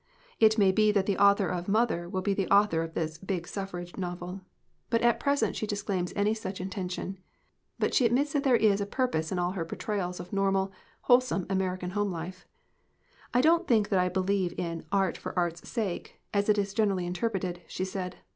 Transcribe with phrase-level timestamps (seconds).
[0.39, 3.47] It may be that the author of Mother will be the author of this "big
[3.47, 4.41] suffrage novel."
[4.89, 7.19] But at pres ent she disclaims any such intention.
[7.77, 10.71] But she admits that there is a purpose in all her por trayals of normal,
[11.01, 12.47] wholesome American home life.
[13.31, 17.05] "I don't think that I believe in 'art for art's sake,' as it is generally
[17.05, 18.15] interpreted," she said.